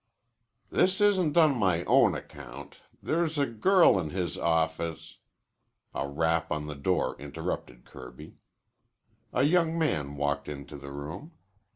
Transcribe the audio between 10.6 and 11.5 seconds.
the room.